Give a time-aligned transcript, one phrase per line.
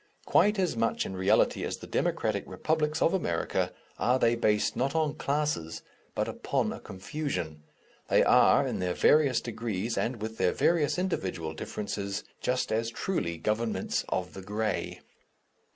[0.25, 4.95] Quite as much in reality as the democratic republics of America, are they based not
[4.95, 5.83] on classes
[6.15, 7.61] but upon a confusion;
[8.09, 13.37] they are, in their various degrees and with their various individual differences, just as truly
[13.37, 15.01] governments of the grey.